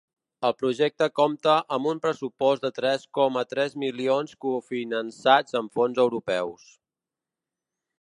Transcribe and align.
El 0.47 0.53
projecte 0.59 1.07
compta 1.19 1.57
amb 1.77 1.89
un 1.91 2.01
pressupost 2.05 2.65
de 2.65 2.73
tres 2.79 3.05
coma 3.19 3.45
tres 3.53 3.77
milions 3.87 4.35
cofinançats 4.47 5.63
amb 5.63 5.81
fons 5.81 6.05
europeus. 6.09 6.69